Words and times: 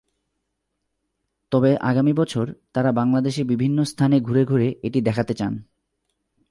তবে 1.51 1.71
আগামী 1.81 2.13
বছর 2.13 2.45
তাঁরা 2.73 2.91
বাংলাদেশের 2.91 3.45
বিভিন্ন 3.45 3.77
স্থানে 3.83 4.17
ঘুরে 4.19 4.43
ঘুরে 4.45 4.67
এটি 4.83 4.99
দেখাতে 5.01 5.33
চান। 5.33 5.53